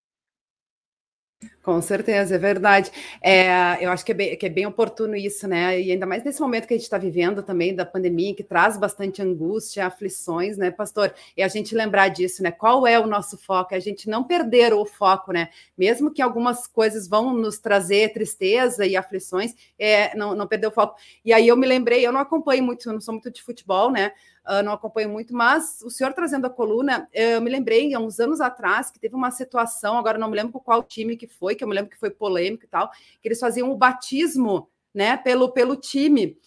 Com 1.61 1.79
certeza, 1.81 2.33
é 2.33 2.37
verdade. 2.39 2.91
É, 3.21 3.77
eu 3.85 3.91
acho 3.91 4.03
que 4.03 4.11
é, 4.11 4.15
bem, 4.15 4.35
que 4.37 4.45
é, 4.45 4.49
bem, 4.49 4.65
oportuno 4.65 5.15
isso, 5.15 5.47
né? 5.47 5.79
E 5.79 5.91
ainda 5.91 6.05
mais 6.05 6.23
nesse 6.23 6.41
momento 6.41 6.65
que 6.67 6.73
a 6.73 6.77
gente 6.77 6.85
está 6.85 6.97
vivendo 6.97 7.43
também 7.43 7.75
da 7.75 7.85
pandemia, 7.85 8.33
que 8.33 8.43
traz 8.43 8.75
bastante 8.75 9.21
angústia, 9.21 9.85
aflições, 9.85 10.57
né, 10.57 10.71
pastor? 10.71 11.13
E 11.35 11.43
a 11.43 11.47
gente 11.47 11.75
lembrar 11.75 12.07
disso, 12.07 12.41
né? 12.41 12.49
Qual 12.49 12.87
é 12.87 12.99
o 12.99 13.05
nosso 13.05 13.37
foco? 13.37 13.75
É 13.75 13.77
a 13.77 13.81
gente 13.81 14.09
não 14.09 14.23
perder 14.23 14.73
o 14.73 14.83
foco, 14.83 15.31
né? 15.31 15.49
Mesmo 15.77 16.11
que 16.11 16.23
algumas 16.23 16.65
coisas 16.65 17.07
vão 17.07 17.31
nos 17.33 17.59
trazer 17.59 18.13
tristeza 18.13 18.83
e 18.87 18.95
aflições, 18.95 19.53
é, 19.77 20.15
não, 20.17 20.33
não 20.33 20.47
perder 20.47 20.67
o 20.67 20.71
foco. 20.71 20.97
E 21.23 21.31
aí 21.31 21.47
eu 21.47 21.57
me 21.57 21.67
lembrei, 21.67 22.03
eu 22.03 22.11
não 22.11 22.21
acompanho 22.21 22.63
muito, 22.63 22.89
eu 22.89 22.93
não 22.93 23.01
sou 23.01 23.13
muito 23.13 23.29
de 23.29 23.43
futebol, 23.43 23.91
né? 23.91 24.11
Uh, 24.47 24.63
não 24.63 24.73
acompanho 24.73 25.09
muito, 25.09 25.33
mas 25.33 25.81
o 25.81 25.89
senhor 25.89 26.13
trazendo 26.13 26.45
a 26.45 26.49
coluna, 26.49 27.07
eu 27.13 27.41
me 27.41 27.49
lembrei, 27.49 27.93
há 27.93 27.99
uns 27.99 28.19
anos 28.19 28.41
atrás, 28.41 28.89
que 28.89 28.99
teve 28.99 29.15
uma 29.15 29.31
situação, 29.31 29.97
agora 29.97 30.17
não 30.17 30.29
me 30.29 30.35
lembro 30.35 30.59
qual 30.59 30.83
time 30.83 31.17
que 31.17 31.27
foi, 31.27 31.55
que 31.55 31.63
eu 31.63 31.67
me 31.67 31.75
lembro 31.75 31.91
que 31.91 31.99
foi 31.99 32.09
polêmico 32.09 32.65
e 32.65 32.67
tal, 32.67 32.89
que 33.21 33.27
eles 33.27 33.39
faziam 33.39 33.71
o 33.71 33.77
batismo, 33.77 34.69
né, 34.93 35.17
pelo, 35.17 35.51
pelo 35.51 35.75
time. 35.75 36.37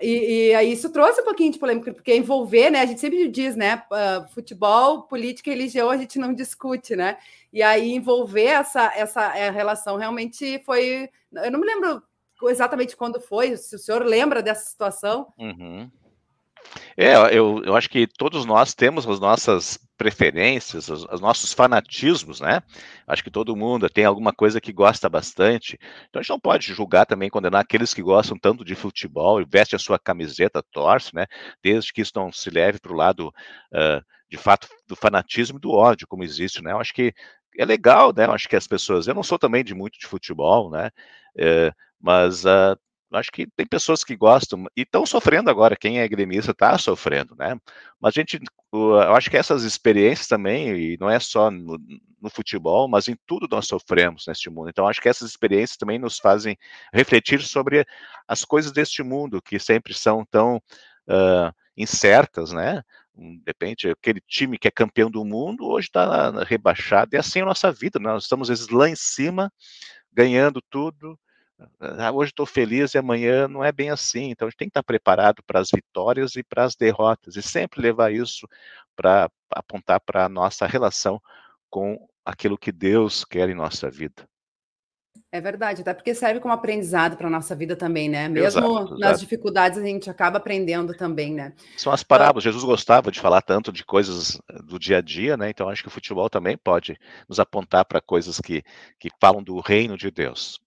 E, 0.00 0.48
e, 0.48 0.54
aí 0.54 0.72
isso 0.72 0.90
trouxe 0.90 1.20
um 1.20 1.24
pouquinho 1.24 1.52
de 1.52 1.58
polêmica, 1.58 1.92
porque 1.92 2.14
envolver, 2.14 2.68
né? 2.68 2.80
A 2.80 2.86
gente 2.86 3.00
sempre 3.00 3.28
diz, 3.28 3.54
né? 3.54 3.82
Uh, 3.90 4.28
futebol, 4.34 5.02
política 5.02 5.50
e 5.50 5.54
religião 5.54 5.88
a 5.88 5.96
gente 5.96 6.18
não 6.18 6.34
discute, 6.34 6.96
né? 6.96 7.16
E 7.52 7.62
aí 7.62 7.92
envolver 7.92 8.46
essa, 8.46 8.92
essa 8.94 9.38
eh, 9.38 9.50
relação 9.50 9.96
realmente 9.96 10.60
foi. 10.64 11.08
Eu 11.32 11.50
não 11.50 11.60
me 11.60 11.66
lembro 11.66 12.02
exatamente 12.50 12.96
quando 12.96 13.20
foi, 13.20 13.56
se 13.56 13.76
o 13.76 13.78
senhor 13.78 14.04
lembra 14.04 14.42
dessa 14.42 14.68
situação. 14.68 15.32
Uhum. 15.38 15.88
É, 16.96 17.14
eu, 17.36 17.62
eu 17.64 17.76
acho 17.76 17.88
que 17.88 18.06
todos 18.06 18.44
nós 18.44 18.74
temos 18.74 19.06
as 19.08 19.20
nossas 19.20 19.78
preferências, 19.96 20.88
os, 20.88 21.04
os, 21.04 21.20
nossos 21.20 21.52
fanatismos, 21.52 22.40
né? 22.40 22.62
Acho 23.06 23.22
que 23.22 23.30
todo 23.30 23.56
mundo 23.56 23.88
tem 23.88 24.04
alguma 24.04 24.32
coisa 24.32 24.60
que 24.60 24.72
gosta 24.72 25.08
bastante. 25.08 25.78
Então 26.08 26.20
a 26.20 26.22
gente 26.22 26.30
não 26.30 26.40
pode 26.40 26.72
julgar 26.72 27.06
também, 27.06 27.30
condenar 27.30 27.60
aqueles 27.60 27.94
que 27.94 28.02
gostam 28.02 28.38
tanto 28.38 28.64
de 28.64 28.74
futebol 28.74 29.40
e 29.40 29.46
veste 29.48 29.76
a 29.76 29.78
sua 29.78 29.98
camiseta, 29.98 30.64
torce, 30.72 31.14
né? 31.14 31.26
Desde 31.62 31.92
que 31.92 32.02
isso 32.02 32.12
não 32.14 32.32
se 32.32 32.50
leve 32.50 32.78
para 32.80 32.92
o 32.92 32.96
lado, 32.96 33.28
uh, 33.28 34.04
de 34.28 34.36
fato, 34.36 34.68
do 34.88 34.96
fanatismo 34.96 35.58
e 35.58 35.60
do 35.60 35.70
ódio, 35.70 36.06
como 36.08 36.24
existe, 36.24 36.62
né? 36.62 36.72
Eu 36.72 36.80
acho 36.80 36.92
que 36.92 37.14
é 37.56 37.64
legal, 37.64 38.12
né? 38.14 38.26
Eu 38.26 38.32
acho 38.32 38.48
que 38.48 38.56
as 38.56 38.66
pessoas. 38.66 39.06
Eu 39.06 39.14
não 39.14 39.22
sou 39.22 39.38
também 39.38 39.64
de 39.64 39.74
muito 39.74 39.98
de 39.98 40.06
futebol, 40.06 40.70
né? 40.70 40.90
Uh, 41.36 41.72
mas 42.00 42.44
uh, 42.44 42.76
acho 43.16 43.30
que 43.30 43.46
tem 43.56 43.66
pessoas 43.66 44.04
que 44.04 44.16
gostam 44.16 44.66
e 44.76 44.82
estão 44.82 45.06
sofrendo 45.06 45.50
agora. 45.50 45.76
Quem 45.76 46.00
é 46.00 46.08
gremista 46.08 46.52
está 46.52 46.76
sofrendo, 46.78 47.34
né? 47.36 47.58
Mas 48.00 48.14
a 48.16 48.20
gente, 48.20 48.40
eu 48.72 48.98
acho 49.14 49.30
que 49.30 49.36
essas 49.36 49.62
experiências 49.62 50.26
também, 50.28 50.76
e 50.76 50.96
não 51.00 51.08
é 51.08 51.18
só 51.20 51.50
no, 51.50 51.78
no, 52.20 52.30
futebol, 52.30 52.88
mas 52.88 53.08
em 53.08 53.16
tudo 53.26 53.48
nós 53.50 53.66
sofremos 53.66 54.26
neste 54.26 54.50
mundo. 54.50 54.68
Então, 54.68 54.88
acho 54.88 55.00
que 55.00 55.08
essas 55.08 55.30
experiências 55.30 55.76
também 55.76 55.98
nos 55.98 56.18
fazem 56.18 56.56
refletir 56.92 57.40
sobre 57.42 57.86
as 58.26 58.44
coisas 58.44 58.72
deste 58.72 59.02
mundo 59.02 59.42
que 59.42 59.58
sempre 59.58 59.94
são 59.94 60.24
tão 60.24 60.56
uh, 61.08 61.54
incertas, 61.76 62.52
né? 62.52 62.82
De 63.16 63.42
repente, 63.46 63.88
aquele 63.88 64.20
time 64.26 64.58
que 64.58 64.66
é 64.66 64.72
campeão 64.72 65.10
do 65.10 65.24
mundo 65.24 65.66
hoje 65.66 65.86
está 65.86 66.30
rebaixado. 66.44 67.14
E 67.14 67.18
assim 67.18 67.38
é 67.38 67.42
a 67.42 67.46
nossa 67.46 67.70
vida. 67.70 67.98
Nós 68.00 68.24
estamos 68.24 68.50
às 68.50 68.58
vezes 68.58 68.72
lá 68.72 68.88
em 68.88 68.96
cima, 68.96 69.52
ganhando 70.12 70.60
tudo, 70.68 71.18
ah, 71.80 72.12
hoje 72.12 72.30
estou 72.30 72.46
feliz 72.46 72.94
e 72.94 72.98
amanhã 72.98 73.46
não 73.48 73.64
é 73.64 73.70
bem 73.70 73.90
assim. 73.90 74.30
Então 74.30 74.46
a 74.46 74.50
gente 74.50 74.58
tem 74.58 74.68
que 74.68 74.70
estar 74.70 74.82
preparado 74.82 75.42
para 75.46 75.60
as 75.60 75.70
vitórias 75.72 76.36
e 76.36 76.42
para 76.42 76.64
as 76.64 76.74
derrotas 76.74 77.36
e 77.36 77.42
sempre 77.42 77.80
levar 77.80 78.12
isso 78.12 78.48
para 78.96 79.30
apontar 79.50 80.00
para 80.00 80.24
a 80.24 80.28
nossa 80.28 80.66
relação 80.66 81.20
com 81.70 82.08
aquilo 82.24 82.58
que 82.58 82.72
Deus 82.72 83.24
quer 83.24 83.48
em 83.48 83.54
nossa 83.54 83.90
vida. 83.90 84.26
É 85.30 85.40
verdade, 85.40 85.80
até 85.80 85.92
porque 85.92 86.14
serve 86.14 86.38
como 86.38 86.54
aprendizado 86.54 87.16
para 87.16 87.26
a 87.26 87.30
nossa 87.30 87.56
vida 87.56 87.74
também, 87.74 88.08
né? 88.08 88.28
Mesmo 88.28 88.78
exato, 88.78 88.98
nas 88.98 89.18
dificuldades, 89.18 89.76
a 89.76 89.82
gente 89.82 90.08
acaba 90.08 90.38
aprendendo 90.38 90.94
também, 90.94 91.34
né? 91.34 91.52
São 91.76 91.92
as 91.92 92.04
parábolas. 92.04 92.44
Jesus 92.44 92.62
gostava 92.62 93.10
de 93.10 93.18
falar 93.18 93.42
tanto 93.42 93.72
de 93.72 93.84
coisas 93.84 94.40
do 94.62 94.78
dia 94.78 94.98
a 94.98 95.00
dia, 95.00 95.36
né? 95.36 95.50
Então 95.50 95.68
acho 95.68 95.82
que 95.82 95.88
o 95.88 95.90
futebol 95.90 96.30
também 96.30 96.56
pode 96.56 96.96
nos 97.28 97.40
apontar 97.40 97.84
para 97.84 98.00
coisas 98.00 98.38
que, 98.38 98.62
que 98.96 99.10
falam 99.20 99.42
do 99.42 99.58
reino 99.58 99.96
de 99.96 100.08
Deus. 100.08 100.60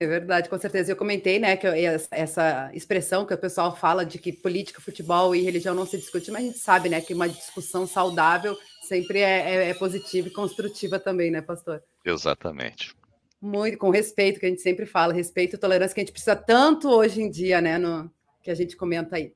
É 0.00 0.06
verdade, 0.06 0.48
com 0.48 0.58
certeza. 0.58 0.92
Eu 0.92 0.96
comentei, 0.96 1.40
né, 1.40 1.56
que 1.56 1.66
eu, 1.66 1.72
essa 2.12 2.70
expressão 2.72 3.26
que 3.26 3.34
o 3.34 3.38
pessoal 3.38 3.74
fala 3.74 4.06
de 4.06 4.16
que 4.18 4.32
política, 4.32 4.80
futebol 4.80 5.34
e 5.34 5.42
religião 5.42 5.74
não 5.74 5.84
se 5.84 5.98
discute, 5.98 6.30
mas 6.30 6.42
a 6.42 6.46
gente 6.46 6.58
sabe, 6.58 6.88
né, 6.88 7.00
que 7.00 7.12
uma 7.12 7.28
discussão 7.28 7.84
saudável 7.84 8.56
sempre 8.82 9.18
é, 9.18 9.54
é, 9.54 9.70
é 9.70 9.74
positiva 9.74 10.28
e 10.28 10.30
construtiva 10.30 11.00
também, 11.00 11.32
né, 11.32 11.42
pastor? 11.42 11.82
Exatamente. 12.04 12.94
Muito, 13.40 13.76
com 13.76 13.90
respeito, 13.90 14.38
que 14.38 14.46
a 14.46 14.48
gente 14.48 14.62
sempre 14.62 14.86
fala, 14.86 15.12
respeito 15.12 15.56
e 15.56 15.58
tolerância 15.58 15.94
que 15.94 16.00
a 16.00 16.04
gente 16.04 16.12
precisa 16.12 16.36
tanto 16.36 16.88
hoje 16.88 17.20
em 17.20 17.28
dia, 17.28 17.60
né, 17.60 17.76
no, 17.76 18.08
que 18.40 18.52
a 18.52 18.54
gente 18.54 18.76
comenta 18.76 19.16
aí. 19.16 19.32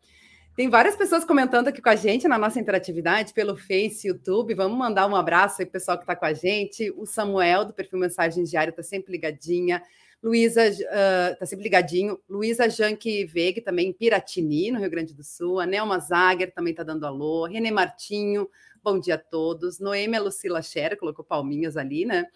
Tem 0.54 0.69
várias 0.69 0.95
pessoas 0.95 1.25
comentando 1.25 1.69
aqui 1.69 1.83
com 1.83 1.88
a 1.88 1.97
gente 1.97 2.28
na 2.28 2.38
nossa 2.38 2.61
interatividade 2.61 3.33
pelo 3.33 3.57
Face, 3.57 4.07
YouTube. 4.07 4.54
Vamos 4.54 4.76
mandar 4.76 5.07
um 5.09 5.16
abraço 5.16 5.61
aí 5.61 5.66
pro 5.66 5.73
pessoal 5.73 5.97
que 5.97 6.04
está 6.04 6.14
com 6.14 6.26
a 6.26 6.35
gente. 6.35 6.92
O 6.95 7.07
Samuel, 7.07 7.64
do 7.64 7.73
perfil 7.73 7.99
Mensagem 7.99 8.45
Diária, 8.45 8.71
está 8.71 8.83
sempre 8.83 9.12
ligadinha. 9.12 9.83
Luísa 10.23 10.62
uh, 10.71 11.47
sempre 11.47 11.64
ligadinho. 11.64 12.19
Luísa 12.29 12.69
Janque 12.69 13.25
Veg, 13.25 13.61
também 13.61 13.93
Piratini, 13.93 14.71
no 14.71 14.79
Rio 14.79 14.91
Grande 14.91 15.12
do 15.12 15.25
Sul. 15.25 15.59
A 15.59 15.67
Nelma 15.67 15.99
Zager 15.99 16.52
também 16.55 16.71
está 16.71 16.85
dando 16.85 17.05
alô. 17.05 17.47
Renê 17.47 17.73
Martinho, 17.73 18.49
bom 18.83 19.00
dia 19.00 19.17
a 19.17 19.19
todos. 19.19 19.81
Noêmia 19.81 20.23
Lucila 20.23 20.62
Scherer, 20.62 20.97
colocou 20.97 21.25
palminhas 21.25 21.76
ali, 21.76 22.05
né? 22.05 22.26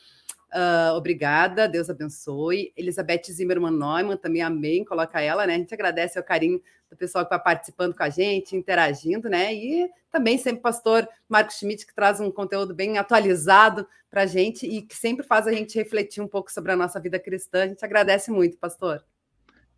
Uh, 0.53 0.95
obrigada, 0.95 1.69
Deus 1.69 1.91
abençoe. 1.91 2.73
Elizabeth 2.77 3.25
Zimmermann 3.31 3.77
Neumann, 3.77 4.17
também 4.17 4.43
amém, 4.43 4.85
coloca 4.85 5.21
ela, 5.21 5.47
né? 5.47 5.55
A 5.55 5.59
gente 5.59 5.75
agradece 5.75 6.19
o 6.19 6.25
carinho 6.25 6.63
do 6.89 6.97
pessoal 6.97 7.25
que 7.25 7.35
está 7.35 7.39
participando 7.39 7.95
com 7.95 8.03
a 8.03 8.09
gente, 8.09 8.57
interagindo, 8.57 9.29
né? 9.29 9.53
E 9.53 9.91
também 10.11 10.39
sempre 10.39 10.61
o 10.61 10.63
pastor 10.63 11.09
Marcos 11.29 11.57
Schmidt, 11.57 11.87
que 11.87 11.95
traz 11.95 12.21
um 12.21 12.31
conteúdo 12.31 12.75
bem 12.75 12.97
atualizado 12.97 13.87
para 14.09 14.23
a 14.23 14.27
gente 14.27 14.67
e 14.67 14.83
que 14.83 14.95
sempre 14.95 15.27
faz 15.27 15.47
a 15.47 15.53
gente 15.53 15.77
refletir 15.77 16.23
um 16.23 16.29
pouco 16.29 16.51
sobre 16.51 16.73
a 16.73 16.77
nossa 16.77 17.01
vida 17.01 17.19
cristã. 17.19 17.65
A 17.65 17.69
gente 17.69 17.85
agradece 17.85 18.31
muito, 18.31 18.57
pastor. 18.57 19.05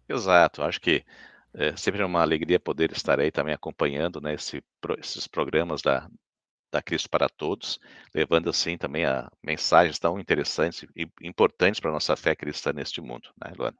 Exato, 0.09 0.63
acho 0.63 0.81
que 0.81 1.05
é 1.55 1.75
sempre 1.77 2.03
uma 2.05 2.21
alegria 2.21 2.61
poder 2.61 2.93
estar 2.93 3.19
aí 3.19 3.33
também 3.33 3.55
acompanhando 3.55 4.21
né, 4.21 4.35
esse, 4.35 4.63
esses 4.99 5.27
programas 5.27 5.83
da, 5.83 6.09
da 6.71 6.83
Cristo 6.83 7.09
para 7.09 7.29
Todos, 7.29 7.79
levando 8.15 8.51
assim 8.51 8.77
também 8.77 9.05
a 9.05 9.31
mensagens 9.43 9.99
tão 9.99 10.19
interessantes 10.19 10.87
e 10.95 11.09
importantes 11.23 11.81
para 11.81 11.91
a 11.91 11.95
nossa 11.95 12.17
fé 12.17 12.35
cristã 12.35 12.73
neste 12.73 13.01
mundo, 13.01 13.29
né, 13.43 13.53
Luana? 13.57 13.77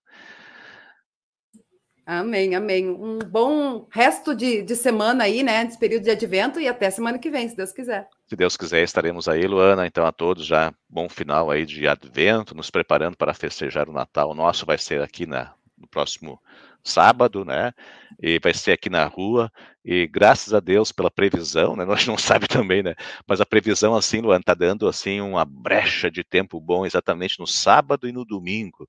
Amém, 2.11 2.55
amém. 2.55 2.89
Um 2.89 3.19
bom 3.19 3.87
resto 3.91 4.35
de, 4.35 4.63
de 4.63 4.75
semana 4.75 5.25
aí, 5.25 5.43
né? 5.43 5.67
Desse 5.67 5.79
período 5.79 6.05
de 6.05 6.11
advento 6.11 6.59
e 6.59 6.67
até 6.67 6.89
semana 6.89 7.19
que 7.19 7.29
vem, 7.29 7.47
se 7.47 7.55
Deus 7.55 7.71
quiser. 7.71 8.09
Se 8.27 8.35
Deus 8.35 8.57
quiser, 8.57 8.83
estaremos 8.83 9.29
aí, 9.29 9.47
Luana. 9.47 9.87
Então, 9.87 10.07
a 10.07 10.11
todos 10.11 10.47
já 10.47 10.73
bom 10.89 11.07
final 11.07 11.51
aí 11.51 11.67
de 11.67 11.87
advento, 11.87 12.55
nos 12.55 12.71
preparando 12.71 13.15
para 13.15 13.35
festejar 13.35 13.91
o 13.91 13.93
Natal. 13.93 14.31
O 14.31 14.35
nosso 14.35 14.65
vai 14.65 14.79
ser 14.79 15.03
aqui 15.03 15.27
na, 15.27 15.53
no 15.77 15.87
próximo 15.87 16.41
sábado, 16.89 17.45
né? 17.45 17.73
E 18.21 18.39
vai 18.41 18.55
ser 18.55 18.73
aqui 18.73 18.91
na 18.91 19.05
rua. 19.07 19.51
E 19.85 20.07
graças 20.07 20.53
a 20.55 20.61
Deus 20.61 20.93
pela 20.93 21.11
previsão, 21.11 21.77
né? 21.77 21.85
Nós 21.87 22.07
não 22.07 22.19
sabe 22.19 22.49
também, 22.49 22.83
né? 22.83 22.95
Mas 23.27 23.41
a 23.41 23.47
previsão 23.47 23.95
assim, 23.95 24.21
Luana, 24.21 24.41
está 24.41 24.55
dando 24.55 24.89
assim 24.89 25.21
uma 25.21 25.45
brecha 25.45 26.11
de 26.11 26.25
tempo 26.25 26.61
bom 26.61 26.85
exatamente 26.87 27.39
no 27.39 27.47
sábado 27.47 28.09
e 28.09 28.13
no 28.13 28.25
domingo. 28.25 28.89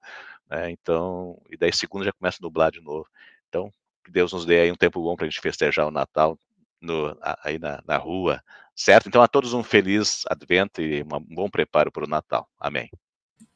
Né? 0.49 0.71
Então, 0.71 1.41
e 1.49 1.57
daí 1.57 1.73
segunda 1.73 2.05
já 2.05 2.13
começa 2.13 2.37
a 2.41 2.43
nublar 2.43 2.71
de 2.71 2.81
novo. 2.81 3.07
Então, 3.47 3.71
que 4.03 4.11
Deus 4.11 4.33
nos 4.33 4.45
dê 4.45 4.61
aí 4.61 4.71
um 4.71 4.75
tempo 4.75 5.01
bom 5.01 5.15
para 5.15 5.25
a 5.25 5.29
gente 5.29 5.41
festejar 5.41 5.87
o 5.87 5.91
Natal 5.91 6.37
no, 6.81 7.17
aí 7.43 7.59
na, 7.59 7.81
na 7.85 7.97
rua, 7.97 8.41
certo? 8.75 9.07
Então, 9.07 9.21
a 9.21 9.27
todos 9.27 9.53
um 9.53 9.63
feliz 9.63 10.23
advento 10.29 10.81
e 10.81 11.03
um 11.03 11.35
bom 11.35 11.49
preparo 11.49 11.91
para 11.91 12.05
o 12.05 12.09
Natal. 12.09 12.47
Amém. 12.59 12.89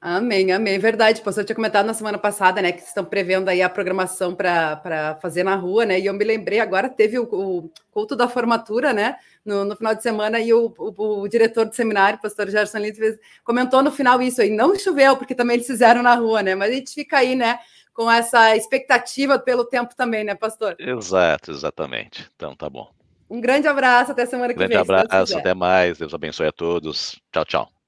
Amém, 0.05 0.51
amém. 0.51 0.77
Verdade, 0.79 1.21
pastor, 1.21 1.43
eu 1.43 1.45
tinha 1.45 1.55
comentado 1.55 1.85
na 1.85 1.93
semana 1.93 2.17
passada, 2.17 2.61
né, 2.61 2.73
que 2.73 2.81
estão 2.81 3.05
prevendo 3.05 3.47
aí 3.47 3.61
a 3.61 3.69
programação 3.69 4.35
para 4.35 5.17
fazer 5.21 5.43
na 5.43 5.55
rua, 5.55 5.85
né, 5.85 5.97
e 5.97 6.07
eu 6.07 6.13
me 6.13 6.25
lembrei 6.25 6.59
agora, 6.59 6.89
teve 6.89 7.17
o, 7.17 7.23
o 7.23 7.71
culto 7.89 8.13
da 8.13 8.27
formatura, 8.27 8.91
né, 8.91 9.15
no, 9.45 9.63
no, 9.63 9.77
final 9.77 9.95
de 9.95 10.03
semana, 10.03 10.41
e 10.41 10.53
o, 10.53 10.73
o, 10.77 11.21
o 11.21 11.27
diretor 11.29 11.65
do 11.65 11.73
seminário, 11.73 12.19
pastor 12.21 12.49
Gerson 12.49 12.79
Lins, 12.79 12.97
comentou 13.45 13.81
no 13.81 13.93
final 13.93 14.21
isso 14.21 14.41
aí, 14.41 14.49
não 14.49 14.77
choveu, 14.77 15.15
porque 15.15 15.33
também 15.33 15.55
eles 15.55 15.67
fizeram 15.67 16.03
na 16.03 16.15
rua, 16.15 16.43
né, 16.43 16.53
mas 16.53 16.71
a 16.71 16.73
gente 16.73 16.93
fica 16.93 17.19
aí, 17.19 17.33
né, 17.33 17.57
com 17.93 18.11
essa 18.11 18.57
expectativa 18.57 19.39
pelo 19.39 19.63
tempo 19.63 19.95
também, 19.95 20.25
né, 20.25 20.35
pastor? 20.35 20.75
Exato, 20.79 21.49
exatamente. 21.49 22.29
Então, 22.35 22.53
tá 22.53 22.69
bom. 22.69 22.91
Um 23.29 23.39
grande 23.39 23.69
abraço, 23.69 24.11
até 24.11 24.25
semana 24.25 24.49
que 24.49 24.59
grande 24.59 24.75
vem. 24.75 24.85
Grande 24.85 25.05
abraço, 25.05 25.37
até 25.37 25.53
mais, 25.53 25.97
Deus 25.97 26.13
abençoe 26.13 26.47
a 26.47 26.51
todos. 26.51 27.21
Tchau, 27.31 27.45
tchau. 27.45 27.82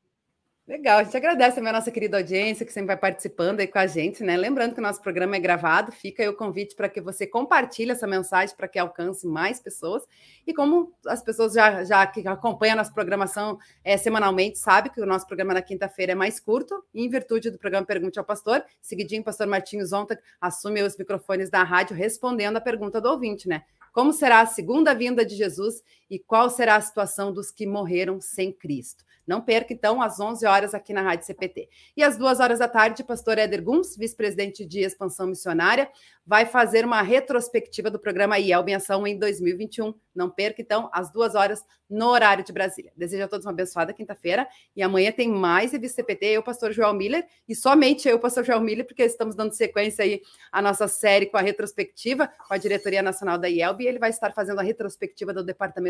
Legal, 0.67 0.97
a 0.97 1.03
gente 1.03 1.15
agradece 1.15 1.57
também 1.57 1.69
a 1.69 1.73
nossa 1.73 1.91
querida 1.91 2.17
audiência 2.17 2.65
que 2.65 2.73
sempre 2.73 2.87
vai 2.87 2.97
participando 2.97 3.59
aí 3.59 3.67
com 3.67 3.77
a 3.77 3.85
gente, 3.85 4.23
né? 4.23 4.35
Lembrando 4.35 4.73
que 4.73 4.79
o 4.79 4.81
nosso 4.81 4.99
programa 4.99 5.35
é 5.35 5.39
gravado, 5.39 5.91
fica 5.91 6.23
aí 6.23 6.27
o 6.27 6.35
convite 6.35 6.75
para 6.75 6.89
que 6.89 6.99
você 6.99 7.27
compartilhe 7.27 7.91
essa 7.91 8.07
mensagem 8.07 8.55
para 8.55 8.67
que 8.67 8.79
alcance 8.79 9.27
mais 9.27 9.59
pessoas. 9.59 10.01
E 10.45 10.51
como 10.55 10.91
as 11.05 11.21
pessoas 11.21 11.53
já, 11.53 11.83
já 11.83 12.07
que 12.07 12.27
acompanham 12.27 12.73
a 12.73 12.77
nossa 12.77 12.91
programação 12.91 13.59
é, 13.83 13.95
semanalmente, 13.95 14.57
sabe 14.57 14.89
que 14.89 14.99
o 14.99 15.05
nosso 15.05 15.27
programa 15.27 15.53
na 15.53 15.61
quinta-feira 15.61 16.13
é 16.13 16.15
mais 16.15 16.39
curto, 16.39 16.83
em 16.95 17.07
virtude 17.07 17.51
do 17.51 17.59
programa 17.59 17.85
Pergunte 17.85 18.17
ao 18.17 18.25
Pastor, 18.25 18.65
seguidinho, 18.81 19.21
o 19.21 19.25
pastor 19.25 19.45
Martinho 19.45 19.85
Zonta 19.85 20.19
assume 20.41 20.81
os 20.81 20.97
microfones 20.97 21.51
da 21.51 21.61
rádio 21.61 21.95
respondendo 21.95 22.57
a 22.57 22.61
pergunta 22.61 22.99
do 22.99 23.07
ouvinte, 23.07 23.47
né? 23.47 23.61
Como 23.93 24.11
será 24.11 24.41
a 24.41 24.45
segunda 24.45 24.93
vinda 24.93 25.23
de 25.23 25.35
Jesus 25.35 25.81
e 26.09 26.19
qual 26.19 26.49
será 26.49 26.75
a 26.75 26.81
situação 26.81 27.33
dos 27.33 27.51
que 27.51 27.65
morreram 27.65 28.19
sem 28.21 28.51
Cristo? 28.51 29.03
Não 29.25 29.41
perca, 29.41 29.73
então, 29.73 30.01
às 30.01 30.19
11 30.19 30.45
horas 30.45 30.73
aqui 30.73 30.93
na 30.93 31.01
Rádio 31.01 31.25
CPT. 31.25 31.67
E 31.97 32.03
às 32.03 32.15
duas 32.15 32.39
horas 32.39 32.59
da 32.59 32.67
tarde, 32.67 33.03
pastor 33.03 33.39
Éder 33.39 33.63
Guns, 33.63 33.97
vice-presidente 33.97 34.63
de 34.63 34.81
expansão 34.81 35.25
missionária, 35.27 35.89
vai 36.25 36.45
fazer 36.45 36.85
uma 36.85 37.01
retrospectiva 37.01 37.89
do 37.89 37.99
programa 37.99 38.37
IELB 38.37 38.71
em 38.71 38.75
Ação 38.75 39.05
em 39.07 39.17
2021. 39.17 39.93
Não 40.13 40.29
perca, 40.29 40.61
então, 40.61 40.89
às 40.93 41.11
duas 41.11 41.33
horas 41.33 41.63
no 41.89 42.07
horário 42.07 42.43
de 42.43 42.51
Brasília. 42.51 42.91
Desejo 42.95 43.23
a 43.23 43.27
todos 43.27 43.45
uma 43.45 43.51
abençoada 43.51 43.93
quinta-feira 43.93 44.47
e 44.75 44.81
amanhã 44.81 45.11
tem 45.11 45.29
mais 45.29 45.71
Revista 45.71 46.01
CPT, 46.01 46.25
eu, 46.27 46.43
pastor 46.43 46.71
Joel 46.71 46.93
Miller, 46.93 47.25
e 47.47 47.55
somente 47.55 48.07
eu, 48.07 48.19
pastor 48.19 48.43
Joel 48.43 48.61
Miller, 48.61 48.85
porque 48.85 49.03
estamos 49.03 49.35
dando 49.35 49.53
sequência 49.53 50.03
aí 50.03 50.21
à 50.51 50.61
nossa 50.61 50.87
série 50.87 51.27
com 51.27 51.37
a 51.37 51.41
retrospectiva, 51.41 52.27
com 52.47 52.53
a 52.53 52.57
diretoria 52.57 53.03
nacional 53.03 53.37
da 53.37 53.47
IELB, 53.47 53.83
e 53.83 53.87
ele 53.87 53.99
vai 53.99 54.09
estar 54.09 54.33
fazendo 54.33 54.59
a 54.59 54.63
retrospectiva 54.63 55.31
do 55.31 55.43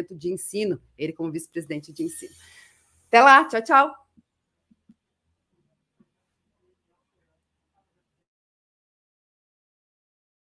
departamento 0.05 0.15
de 0.15 0.31
ensino, 0.31 0.79
ele 0.97 1.13
como 1.13 1.31
vice-presidente 1.31 1.91
de 1.91 2.03
ensino. 2.03 2.33
Até 3.07 3.21
lá, 3.21 3.45
tchau, 3.45 3.61
tchau. 3.61 4.04